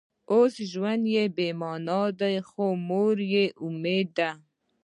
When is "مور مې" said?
2.87-3.45